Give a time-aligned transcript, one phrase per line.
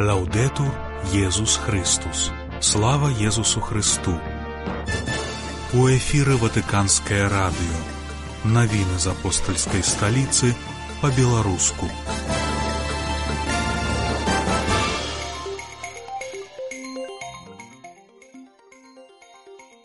[0.00, 0.64] Лаўдету
[1.12, 2.32] Езус Христус.
[2.60, 4.18] Слава Езусу Христу.
[5.72, 7.78] У эфіры Ватыканскае радыё.
[8.42, 10.50] Навіны з апостальскай сталіцы
[10.98, 11.86] па-беларуску.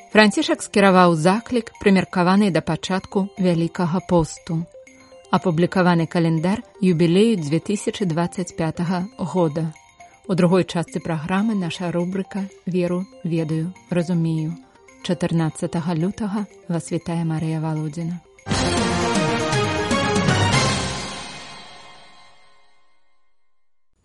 [0.09, 4.65] Францішак скіраваў заклік, прымеркаваны да пачатку вялікага посту.
[5.29, 8.81] Апублікаваны календар юбілею 2025
[9.19, 9.69] года.
[10.29, 14.55] У другой частцы праграмы наша рубрыка веру ведаю разумею
[15.01, 18.21] 14 лютага вас вітае Марыя Валодзіна.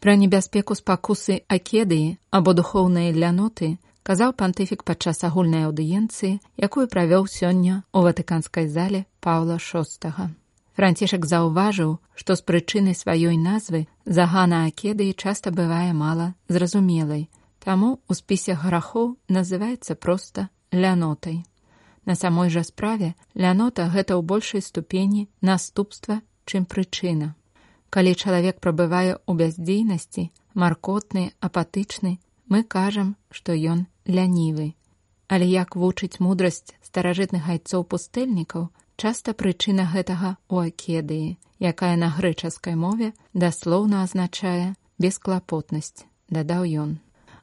[0.00, 7.84] Пра небяспеку спакусы акедыі або духоўныя ляноты казаў пантыфік падчас агульнай аўдыенцыі, якую правёў сёння
[7.92, 10.43] ў ватыканскай зале Паўла VI.
[10.74, 17.28] Францішак заўважыў, што з прычыны сваёй назвы загана акедыі часта бывае мала зразумелай,
[17.62, 21.44] таму у спісе грахоў называецца проста лянотай.
[22.04, 27.32] На самой жа справе лянота гэта ў большай ступені наступства, чым прычына.
[27.94, 32.18] Калі чалавек прабывае ў бяздзейнасці, маркотны, апатычны,
[32.50, 34.74] мы кажам, што ён лянівы.
[35.30, 42.74] Але як вучыць мудрасць старажытных айцоў пустэльнікаў, Часта прычына гэтага ў акедыі, якая на грэчаскай
[42.78, 46.90] мове даслоўна азначае бесклапотнасць, дадаў ён.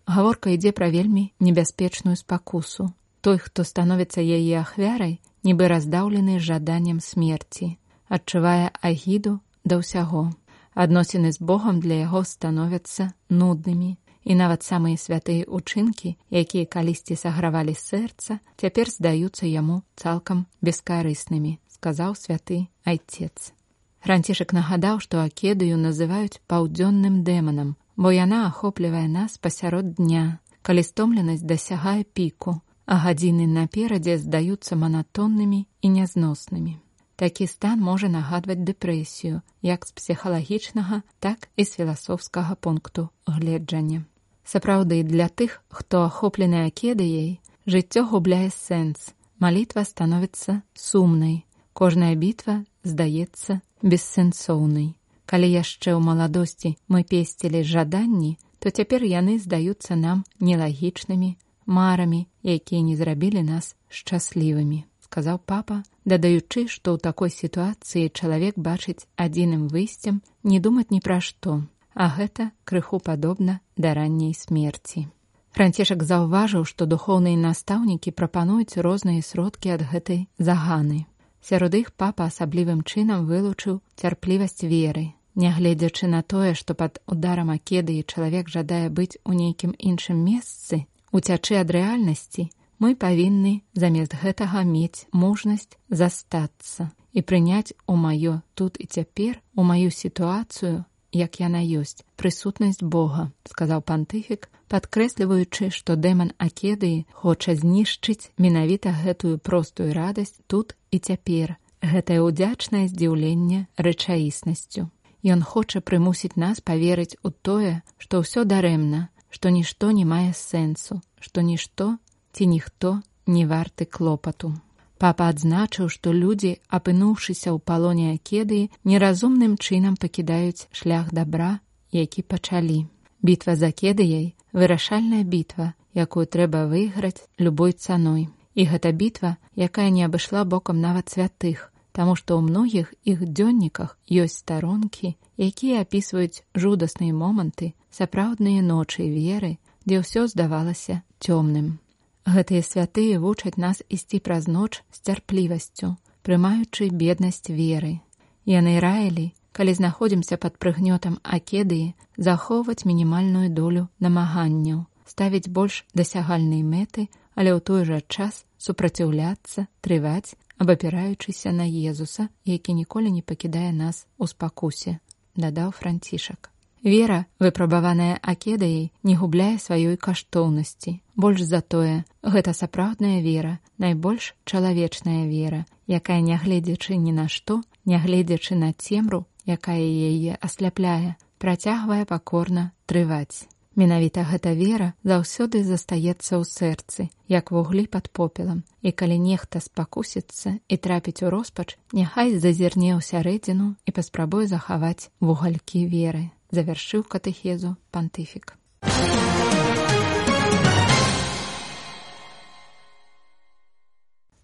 [0.07, 2.91] Гаворка ідзе пра вельмі небяспечную спакусу.
[3.21, 10.31] Той, хто становіцца яе ахвярай, нібы раздаўлены жаданнем смерці, адчувае агіду да ўсяго.
[10.73, 17.73] Адносіны з Богам для яго становяцца нуднымі, і нават самыя святыя учынкі, якія калісьці сагравалі
[17.73, 23.53] сэрца, цяпер здаюцца яму цалкам бескарыснымі, сказаў святы айцец.
[24.01, 31.45] Францішак нагадаў, што акедыю называюць паўдзённым дэманам, бо яна ахоплівае нас пасярод дня, калі стомленасць
[31.45, 36.77] дасягае піку, а гадзіны наперадзе здаюцца манатоннымі і нязноснымі.
[37.15, 44.05] Такі стан можа нагадваць дэпрэсію як з псіхалагічнага, так і з філасофскага пункту гледжання.
[44.45, 49.13] Сапраўды для тых, хто ахоплены акедыяй, жыццё губляе сэнс.
[49.39, 51.45] Малітва становіцца сумнай.
[51.73, 54.93] Кожная бітва здаецца бессэнсоўнай.
[55.25, 62.81] Калі яшчэ ў маладосці мы песцілі жаданні, то цяпер яны здаюцца нам нелагічнымі марамі, якія
[62.81, 70.21] не зрабілі нас шчаслівымі, сказаў папа, дадаючы, што ў такой сітуацыі чалавек бачыць адзіным выйсцем
[70.43, 71.63] не думаць ні пра што,
[71.93, 75.07] а гэта крыху падобна да ранняй смерці.
[75.51, 81.05] Францішак заўважыў, што духоўныя настаўнікі прапануюць розныя сродкі ад гэтай заганы.
[81.41, 85.11] Сярод іх папа асаблівым чынам вылучыў цярплівасць веры.
[85.35, 91.59] Нягледзячы на тое, што пад ударам акедыі чалавек жадае быць у нейкім іншым месцы, уцячы
[91.59, 92.47] ад рэальнасці,
[92.81, 99.63] мы павінны замест гэтага мець мужнасць застацца і прыняць у маё тут і цяпер у
[99.63, 108.31] маю сітуацыю як яна ёсць прысутнасць Бога, сказаў пантыфік, падкрэсліваючы, што дэман акедыі хоча знішчыць
[108.37, 111.57] менавіта гэтую простую радасць тут і цяпер.
[111.81, 114.87] Гэтае ўдзячнае здзіўленне рэчаіснасцю.
[115.21, 121.01] Ён хоча прымусіць нас паверыць у тое, што ўсё дарэмна, што нішто не мае сэнсу,
[121.19, 121.97] што нішто
[122.33, 124.53] ці ніхто не варты клопату.
[125.01, 131.57] Папа адзначыў, што людзі, апынуўшыся ў палоне акедыі, неразумным чынам пакідаюць шлях добра,
[131.89, 132.85] які пачалі.
[133.25, 138.29] Бітва за кедыяй вырашальная бітва, якую трэба выйграць любой цаной.
[138.53, 143.97] І гэта бітва, якая не абышла бокам нават святых, таму што ў многіх іх дзённіках
[144.05, 151.81] ёсць старонкі, якія апісваюць жудасныя моманты, сапраўдныя ночы веры, дзе ўсё здавалася цёмным.
[152.25, 157.99] Гэтыя святыя вучаць нас ісці праз ноч з цярплівасцю, прымаючы беднасць веры.
[158.45, 167.09] Яны раілі, калі знаходзімся пад прыгнётам акедыі, захоўваць мінімальную долю намаганняў, ставіць больш дасягальнай мэты,
[167.35, 174.05] але ў той жа час супраціўляцца, трываць, абапіраючыся на Езуса, які ніколі не пакідае нас
[174.17, 174.99] у спакусе,
[175.35, 176.51] дадаў францішак.
[176.83, 181.01] Вера, выпрабаваная акедаяй, не губляе сваёй каштоўнасці.
[181.15, 188.57] Больш за тое, гэта сапраўдная вера, найбольш чалавечная вера, якая нягледзячы ні на што, нягледзячы
[188.57, 193.45] на цемру, якая яе асляпляе, працягвае пакорна трываць.
[193.77, 200.57] Менавіта гэта вера заўсёды застаецца ў сэрцы, як вуглі пад попелам, і калі нехта спакусіцца
[200.67, 207.75] і трапіць у роспач, няхай зазірне ў сярэдзіну і паспрабуе захаваць вугалькі веры завяршыў катэхезу
[207.91, 208.55] пантыфік.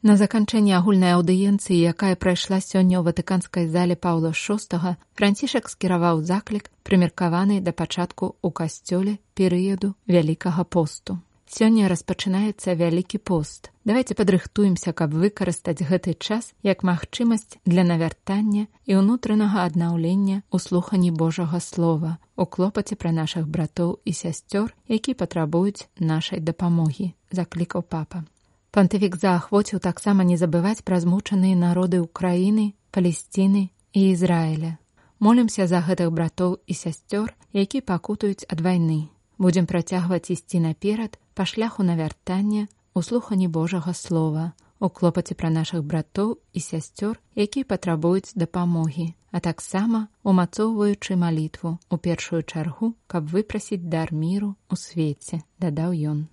[0.07, 6.71] На заканчэнне агульнай аўдыенцыі, якая прайшла сёння ў ватыканскай зале Паўла VI, францішак скіраваў заклік,
[6.87, 11.19] прымеркаваны да пачатку ў касцёле перыяду вялікага посту.
[11.47, 13.71] Сёння распачынаецца вялікі пост.
[13.87, 21.11] Давайте падрыхтуемся, каб выкарыстаць гэты час як магчымасць для навяртання і ўнутранага аднаўлення ў слухані
[21.15, 28.27] Божага слова, у клопаце пра нашых братоў і сясцёр, які патрабуюць нашай дапамогі, заклікаў папа.
[28.75, 34.75] Пантывік заахвоціў таксама не забываць пра змучаныя народы ўкраіны, палесціны і Ізраіля.
[35.23, 39.07] Молімся за гэтых братоў і сясцёр, які пакутаюць ад вайны.
[39.39, 42.67] Будзем працягваць ісці наперад па шляху навяртання
[42.97, 49.39] у слухані Божага слова, у клопаце пра нашых братоў і сясцёр, які патрабуюць дапамогі, а
[49.39, 56.25] таксама умацоўваючы малітву у першую чаргу, каб выпрасіць дар міру ў свеце, дадаў ён.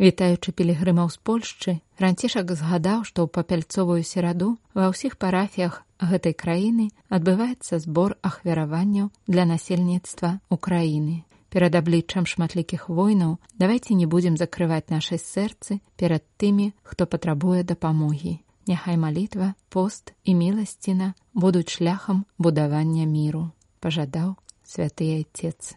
[0.00, 6.88] Вітаючы пілігрымаў з Польшчы, ранцішак згадаў, што ў папяльцовую сераду ва ўсіх парафіях гэтай краіны
[7.12, 11.27] адбываецца збор ахвяраванняў для насельніцтва Украіны.
[11.48, 18.38] Перад абліччам шматлікіх войнаў давайце не будзем закрываць нашай сэрцы перад тымі, хто патрабуе дапамогі.
[18.68, 23.48] Няхай малітва, пост і міласціна будуць шляхам будавання міру,
[23.80, 25.72] пажадаў святы айцец.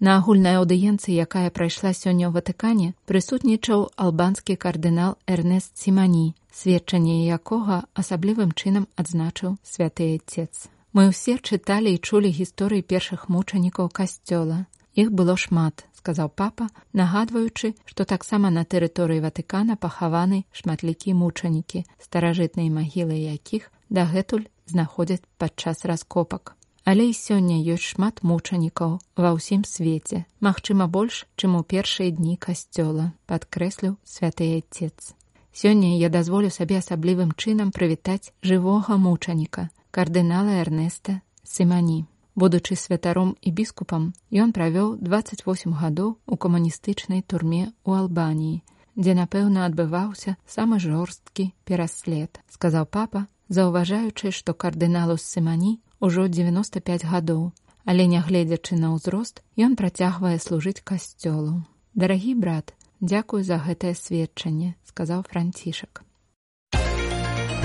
[0.00, 7.84] На агульнай аўдыенцыі, якая прайшла сёння ў ватыкане, прысутнічаў албанскі кардынал Эрнест Сімані, сведчанне якога
[7.92, 10.72] асаблівым чынам адзначыў святы отец.
[10.96, 14.64] Мы ўсе чыталі і чулі гісторыі першых мучанікаў касцёла.
[14.96, 22.72] Іх было шмат, сказаў папа, нагадваючы, што таксама на тэрыторыі ватыкана пахаваны шматлікія мучанікі, старажытныя
[22.72, 26.56] магілы якіх дагэтуль знаходзяць падчас раскопак.
[26.90, 32.34] Але і сёння ёсць шмат мучанікаў ва ўсім свеце, магчыма больш, чым у першыя дні
[32.34, 35.14] касцёла, падкрэсліў святы отец.
[35.54, 42.06] Сёння я дазволю сабе асаблівым чынам прывітаць жывога мучаніка, кардынала Эрнеста Сымані.
[42.34, 48.62] Будучы святаром і біскупам, ён правёў 28 гадоў у камуністычнай турме ў Албаніі,
[48.98, 57.52] дзе, напэўна, адбываўся самы жорсткі пераслед, сказаў папа, заўважаючы, што кардыналу Сымані ужо 95 гадоў,
[57.84, 61.62] але нягледзячы на ўзрост, ён працягвае служыць касцёлу.
[61.94, 66.02] Дарагі брат, дзякую за гэтае сведчанне, сказаў францішак.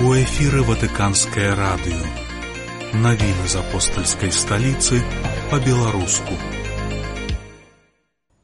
[0.04, 2.04] У эфіры ватыканскае радыё.
[3.00, 5.00] Навіны з апостальскай сталіцы
[5.50, 6.36] па-беларуску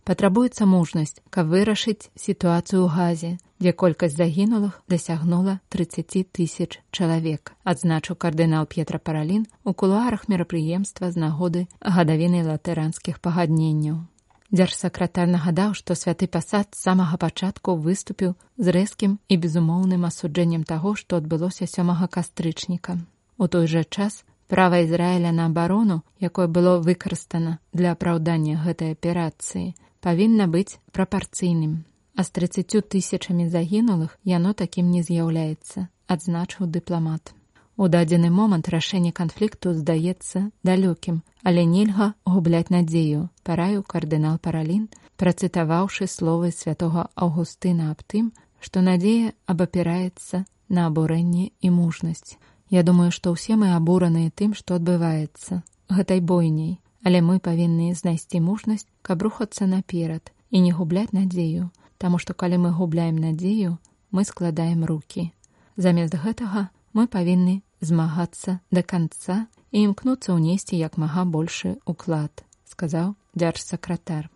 [0.05, 3.31] патрабуецца мужнасць, каб вырашыць сітуацыю ў газе,
[3.62, 11.23] дзе колькасць загінулых дасягнула 30 тысяч чалавек, адзначыў кардынал П'етра Паралін у кулуарах мерапрыемства з
[11.23, 14.03] нагоды гадавіны латаранскіх пагадненняў.
[14.50, 21.23] Дзяржсакратар нагадаў, што святы пасад самага пачатку выступіў з рэзкім і безумоўным асуджэннем таго, што
[21.23, 22.99] адбылося сёмага кастрычніка.
[23.38, 29.73] У той жа час права Ізраіля на абарону, якое было выкарыстана для апраўдання гэтай аперацыі,
[30.03, 31.87] павінна быць прапарцыйным.
[32.14, 37.33] А з 30 тысячамі загінулых яно такім не з'яўляецца, адзначыў дыпламат.
[37.76, 46.07] У дадзены момант рашэнне канфлікту здаецца далёкім, але нельга губляць надзею, параіў кардынал паралін, працытаваўшы
[46.07, 52.37] словы святого Аўгустына аб тым, што надзея абапіраецца на абурэнне і мужнасць.
[52.71, 58.40] Я думаю, што ўсе мы абураныя тым, што адбываецца гэтай бойняй, але мы павінны знайсці
[58.40, 63.78] мужнасць, каб рухацца наперад і не губляць надзею, таму што калі мы губляем надзею,
[64.11, 65.30] мы складаем руки.
[65.76, 73.14] Замест гэтага мы павінны змагацца да канца і імкнуцца ўнесці як мага большы уклад, сказаў
[73.38, 74.28] дзяржсакратар.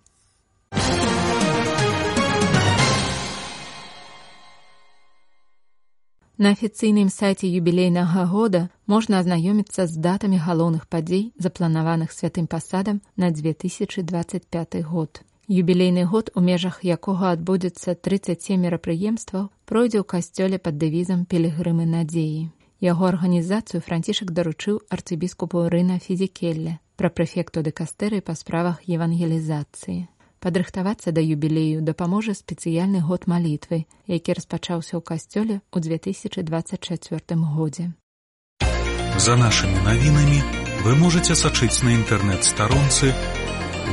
[6.38, 13.30] На афіцыйным сайце юбілейнага года можна азнаёміцца з датамі галоўных падзей, запланаваных святым пасадам на
[13.30, 15.24] 2025 год.
[15.48, 22.50] Юбілейны год, у межах якога адбудзецца 37 мерапрыемстваў, пройдзе ў касцёле пад дэвізам пілігрымы надзеі.
[22.82, 30.10] Яго арганізацыю францішак даручыў арцыбіскупу Рына Фізікелля пра прэфекту дэкастэры па справах евангелізацыі
[30.46, 37.22] падрыхтавацца да юбілею дапаможа спецыяльны год малітвы, які распачаўся ў касцёле ў 2024
[37.54, 37.90] годзе.
[39.16, 40.38] За нашымі навінамі
[40.84, 43.14] вы можете сачыць на інтэрнэт-старонцы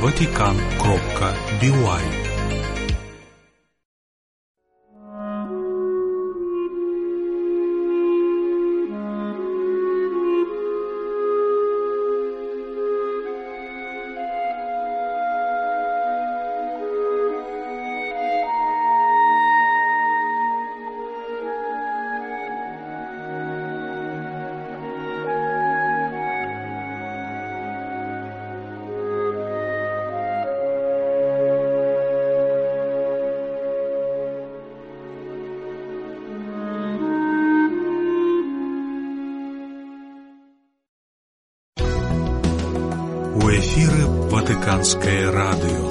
[0.00, 2.23] Ватикан кропка Бівай.
[44.84, 45.84] Ватыканскае радыё.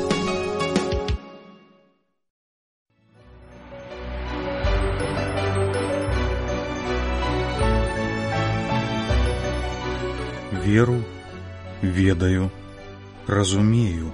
[10.63, 11.03] Веру,
[11.81, 12.51] ведаю,
[13.25, 14.13] разумею.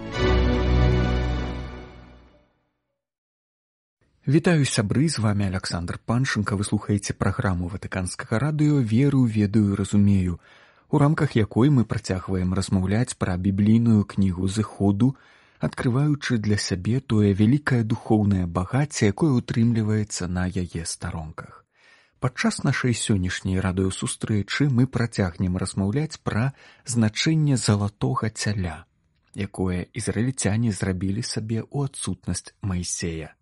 [4.25, 10.39] Вітаю сябры з вами Александр Паншенко вы слухаеце праграму ватыканскага радыё веру ведаю разумею
[10.89, 15.15] у рамках якой мы працягваем размаўляць пра біблійную кнігу зыходу
[15.59, 21.65] адкрываючы для сябе тое вялікае духоўнае багацце якое утрымліваецца на яе старонках.
[22.19, 26.51] Падчас нашай сённяшняй радыёсустрэчы мы працягнем размаўляць пра
[26.85, 28.85] значэнне залатога цяля
[29.35, 33.35] якое ізраільцяне зрабілі сабе ў адсутнасць майсея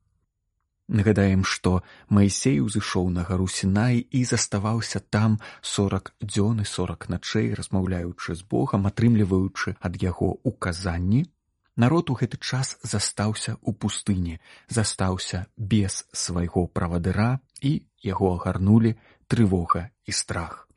[0.87, 7.51] Нагадаем, што Маісей узышоў на гару Сінай і заставаўся там сорак дзён і сорак начэй,
[7.59, 11.27] размаўляючы з Богам, атрымліваючы ад яго указанні.
[11.75, 14.39] Народ у гэты час застаўся ў пустыні,
[14.71, 18.95] застаўся без свайго правадыра і яго агарнулі
[19.27, 20.67] трывога і страх.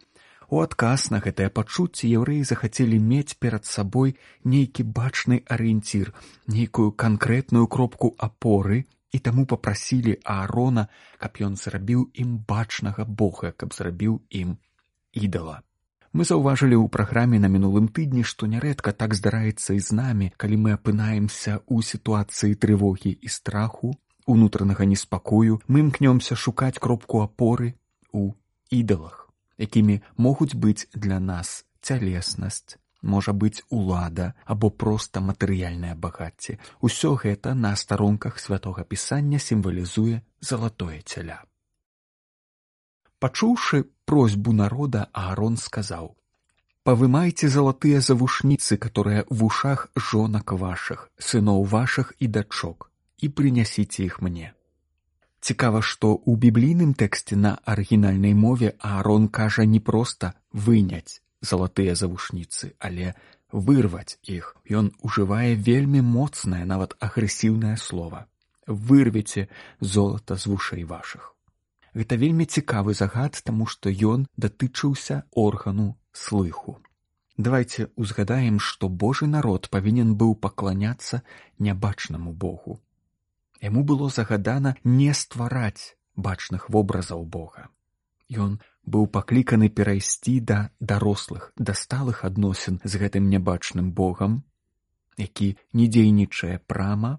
[0.51, 6.11] У адказ на гэтае пачуцце яўрэі захацелі мець перад сабой нейкі бачны арыенцір,
[6.51, 10.87] нейкую канкрэтную кропку апоры, і таму попрасілі аарона
[11.23, 14.57] каб ён зрабіў ім бачнага бога каб зрабіў ім
[15.13, 15.61] ідала.
[16.11, 20.57] Мы заўважылі ў праграме на мінулым тыдні што нярэдка так здараецца і з намі калі
[20.67, 23.95] мы апынаемся ў сітуацыі трывогі і страху
[24.27, 27.75] унутранага неспакою мы імкнёмся шукаць кропку апоры
[28.11, 28.35] у
[28.75, 36.59] ідалах якімі могуць быць для нас цялеснасць можа быць улада або проста матэрыяльнае багацце.
[36.81, 41.43] Усё гэта на старонках святого пісання сімвалізуе залатое цяля.
[43.21, 46.17] Пачуўшы просьбу народа аарон сказаў
[46.89, 52.89] павымайце залатыя завушніцы которые в ушах жонак вашых сыноў вашых і дачок
[53.27, 54.53] і прынясіце іх мне
[55.49, 60.33] цікава што ў біблійным тэксце на арыгінальнай мове аарон кажа не проста
[60.69, 63.15] выняць залатыя завушніцы, але
[63.53, 68.27] вырваць іх ён ужывае вельмі моцнае нават агрэсіўнае слово
[68.67, 69.49] вырвеце
[69.81, 71.35] золата з вушэй вашых
[71.95, 76.79] гэта вельмі цікавы загад таму што ён датычыўся органу слыху.
[77.37, 81.23] Давайте узгадаем што божы народ павінен быў пакланяцца
[81.59, 82.81] нябачнаму богу.
[83.61, 87.69] Яму было загадана не ствараць бачных вобразаў бога.
[88.29, 94.43] Ён быў пакліканы перайсці да дарослых да сталых адносін з гэтым нябачным богам
[95.17, 97.19] які не дзейнічае прама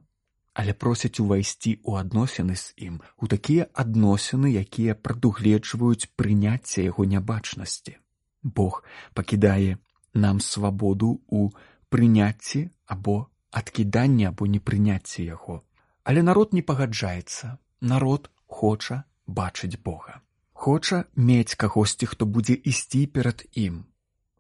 [0.54, 7.96] але просяць увайсці ў адносіны з ім у такія адносіны якія прадугледжваюць прыняцце яго нябачнасці.
[8.44, 9.78] Бог пакідае
[10.14, 11.50] нам свабоду у
[11.90, 15.62] прыняцці або адкіданне або непрыняцце яго.
[16.04, 20.20] Але народ не пагаджаецца народ хоча бачыць бога
[20.62, 23.86] хоча мець кагосьці хто будзе ісці перад ім.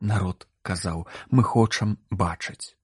[0.01, 2.77] Народ казаў мы хочам бачыць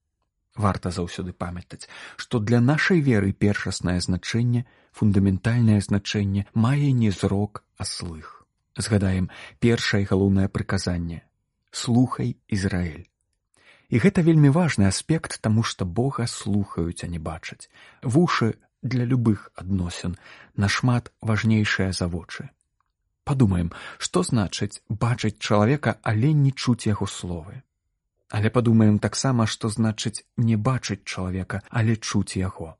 [0.64, 1.86] варта заўсёды памятаць
[2.24, 4.64] што для нашай веры першаснае значэнне
[5.00, 8.34] фундаментальнае значэнне мае не зрок а слых.
[8.74, 9.30] Згадаем
[9.60, 11.22] першае галоўнае прыказанне.
[11.70, 13.06] Слухай ізраиль
[13.88, 17.70] і гэта вельмі важны аспект таму што бога слухаюць а не бачаць.
[18.02, 20.18] Вушы для любых адносін
[20.56, 22.50] нашмат важнейшыя за вочы
[23.30, 23.70] подумаем
[24.06, 27.62] што значыць бачыць чалавека але не чуць яго словы.
[28.28, 32.74] Але падумаем таксама што значыць не бачыць чалавека але чуць яго.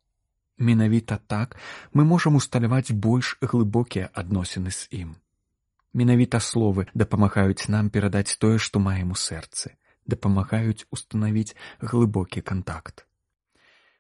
[0.58, 1.56] Менавіта так
[1.92, 5.16] мы можам усталяваць больш глыбокія адносіны з ім.
[5.94, 9.76] Менавіта словы дапамагаюць нам перадаць тое што маем у сэрцы
[10.08, 13.07] дапамагаюць устанавіць глыбокі кантакт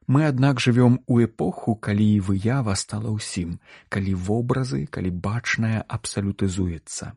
[0.08, 3.60] Мы аднак жывём у эпоху, калі выява стала ўсім,
[3.92, 7.12] калі вобразы, калі бачная абсалютызуецца.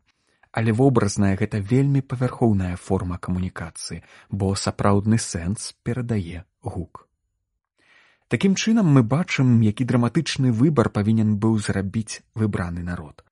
[0.51, 7.07] Але вобразная гэта вельмі павярхоўная форма камунікацыі, бо сапраўдны сэнс перадае гук.
[8.27, 13.23] Такім чынам мы бачым, які драматычны выбар павінен быў зрабіць выбраны народ.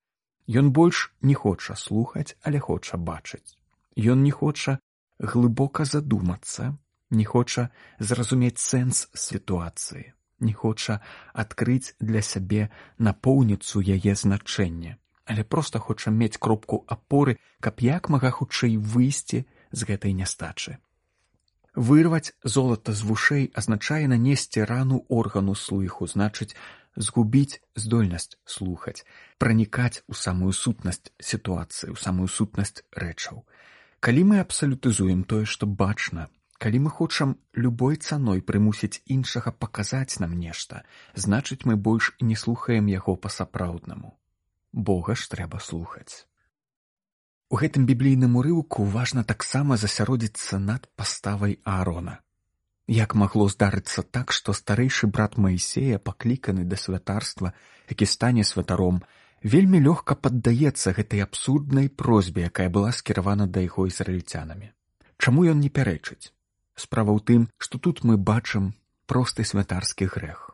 [0.48, 3.60] Ён больш не хоча слухаць, але хоча бачыць.
[3.96, 4.80] Ён не хоча
[5.20, 6.76] глыбока задумацца,
[7.10, 11.00] не хоча зразумець сэнс сітуацыі, не хоча
[11.34, 18.30] адкрыць для сябе напоўніцу яе значэння, але проста хоча мець кропку апоры, каб як мага
[18.30, 20.78] хутчэй выйсці з гэтай нястачы.
[21.74, 26.56] Вырваць золата з вушэй азначае нанесці рану органу слыху, значыць
[26.96, 29.06] згубіць здольнасць слухаць,
[29.38, 33.46] пранікаць у самую сутнасць сітуацыі, у самую сутнасць рэчаў.
[34.00, 36.26] Калі мы абсалютызуем тое, што бачна,
[36.60, 40.82] Калі мы хочам любой цаной прымусіць іншага паказаць нам нешта,
[41.16, 44.10] значыць мы больш не слухаем яго па-сапраўднаму.
[44.72, 46.26] Бога ж трэба слухаць.
[47.48, 52.18] У гэтым біблійным урыўку важна таксама засяродзіцца над паставай Аарона.
[52.86, 57.54] Як магло здарыцца так, што старэйшы брат Маісея, пакліканы да святарства,
[57.88, 59.00] які стане святаром,
[59.42, 64.70] вельмі лёгка паддаецца гэтай абсурднай просьбе, якая была скіравана да яго ізраільцянамі.
[65.16, 66.34] Чаму ён не пярэчыць?
[66.80, 68.72] Справа ў тым, што тут мы бачым
[69.10, 70.50] просты святарскі грэх.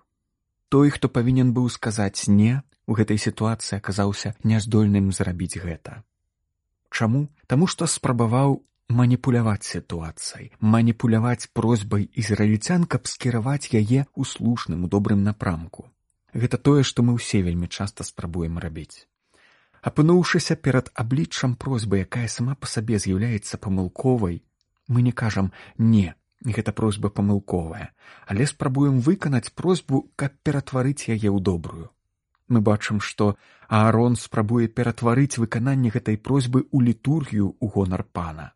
[0.74, 6.02] Той, хто павінен быў сказаць не, у гэтай сітуацыі аказаўся няздольным зрабіць гэта.
[6.90, 7.28] Чаму?
[7.46, 15.22] Таму што спрабаваў маніпуляваць сітуацыяй, маніпуляваць просьбай ізраільцян, каб скіраваць яе ў слушным у добрым
[15.22, 15.90] напрамку.
[16.34, 19.06] Гэта тое, што мы ўсе вельмі часта спрабуем рабіць.
[19.86, 24.42] Апынуўшыся перад абліччам просьбы, якая сама па сабе з'яўляецца памылковай,
[24.86, 26.14] мы не кажам не,
[26.44, 27.90] гэта просьба памылковая,
[28.26, 31.90] але спрабуем выканаць просьбу, каб ператварыць яе ў добрую
[32.48, 33.36] мы бачым што
[33.68, 38.52] аарон спрабуе ператварыць выкананне гэтай просьбы ў літургію ў гонар пана.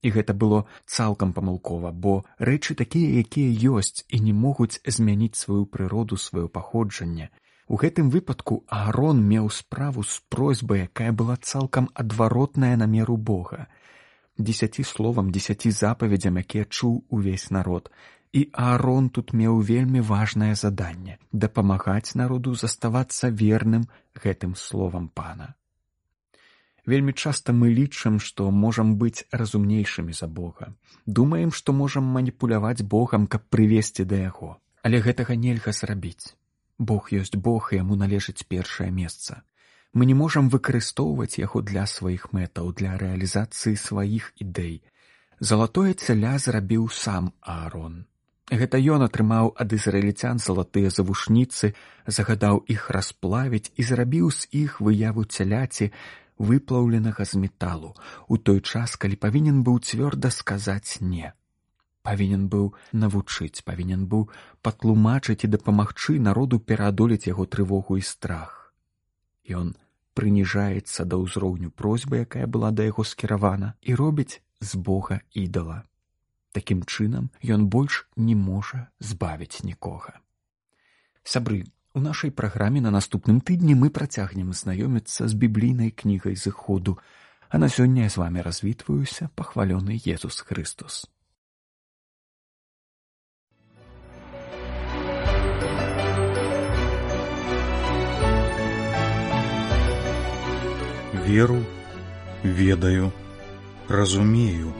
[0.00, 5.66] І гэта было цалкам памылкова бо рэчы такія якія ёсць і не могуць змяніць сваю
[5.66, 7.28] прыроду сваё паходжанне.
[7.70, 13.66] У гэтым выпадку аарон меў справу з просьбай якая была цалкам адваротная на меру бога
[14.40, 17.92] дзесяці словам дзесяці запаведзям якія чуў увесь народ
[18.32, 23.88] і Аарон тут меў вельмі важнае заданне дапамагаць народу заставацца верным
[24.24, 25.54] гэтым словам пана.
[26.86, 30.72] Вельмі часта мы лічым, што можам быць разумнейшымі за Бога.
[31.06, 34.56] Думаем, што можам маніпуляваць Богам, каб прывесці да яго.
[34.82, 36.34] Але гэтага нельга зрабіць.
[36.78, 39.42] Бог ёсць Бог і яму належыць першае месца.
[39.92, 44.82] Мы не можам выкарыстоўваць яго для сваіх мэтаў, для рэалізацыі сваіх ідэй.
[45.40, 48.06] Залатое цяля зрабіў сам Аарон.
[48.50, 51.74] Гэта ён атрымаў ад ізраільцян залатыя завушніцы,
[52.06, 55.90] загадаў іх расплавіць і зрабіў з іх выяву цяляці
[56.38, 57.94] выплаўленага з металу
[58.28, 61.34] у той час, калі павінен быў цвёрда сказаць не.
[62.02, 64.30] Павінен быў навучыць, павінен быў
[64.62, 68.59] патлумачыць і дапамагчы народу пераадолець яго трывогу і страх.
[69.50, 69.74] Ён
[70.14, 75.82] прыніжаецца да ўзроўню просьбы, якая была да яго скіравана і робіць з Бога ідала.
[76.52, 80.18] Такім чынам ён больш не можа збавіць нікога.
[81.22, 86.98] Сябры, у нашай праграме на наступным тыдні мы працягнем знаёміцца з біблійнай кнігай зыходу,
[87.48, 91.06] а на сёння я з вами развітваюся пахвалёны Езус Христус.
[101.30, 101.64] Веру,
[102.42, 103.12] ведаю,
[103.88, 104.74] разумею.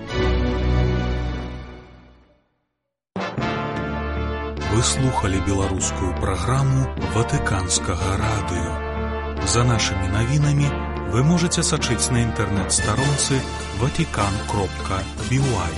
[4.72, 9.46] Вы слухали беларускую праграму ватыканскага радыё.
[9.46, 10.66] За нашымі навінамі
[11.14, 13.38] вы можете сачыць на інтэрнэт-старонцы
[13.78, 14.98] ватикан кропка
[15.30, 15.74] бівай.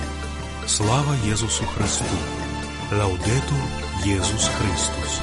[0.65, 2.17] Слава Езусу Христу!
[2.89, 3.61] Лаўдету
[4.09, 5.21] Езус Христус!